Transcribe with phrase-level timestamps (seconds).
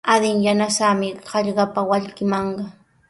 [0.13, 2.71] Adin yanasaami hallqapa wallkimanqa.